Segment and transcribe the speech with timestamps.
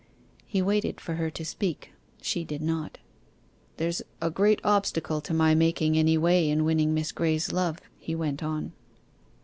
[0.47, 1.91] He waited for her to speak:
[2.23, 2.97] she did not.
[3.77, 8.15] 'There's a great obstacle to my making any way in winning Miss Graye's love,' he
[8.15, 8.71] went on.